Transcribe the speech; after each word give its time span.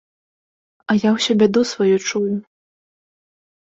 А 0.93 0.97
ўсё 1.19 1.31
бяду 1.43 1.61
сваю 1.75 1.95
чую! 2.09 2.27